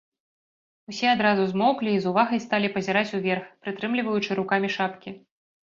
[0.91, 5.19] Усе адразу змоўклі і з увагай сталі пазіраць уверх, прытрымліваючы рукамі шапкі.